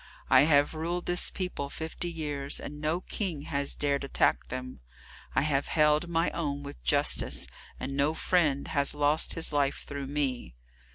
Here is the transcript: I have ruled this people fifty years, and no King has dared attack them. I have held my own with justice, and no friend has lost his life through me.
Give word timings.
I 0.31 0.45
have 0.45 0.73
ruled 0.73 1.05
this 1.05 1.29
people 1.29 1.69
fifty 1.69 2.09
years, 2.11 2.59
and 2.59 2.81
no 2.81 3.01
King 3.01 3.43
has 3.43 3.75
dared 3.75 4.03
attack 4.03 4.47
them. 4.47 4.79
I 5.35 5.43
have 5.43 5.67
held 5.67 6.07
my 6.07 6.31
own 6.31 6.63
with 6.63 6.83
justice, 6.83 7.45
and 7.79 7.95
no 7.95 8.15
friend 8.15 8.69
has 8.69 8.95
lost 8.95 9.35
his 9.35 9.53
life 9.53 9.83
through 9.85 10.07
me. 10.07 10.55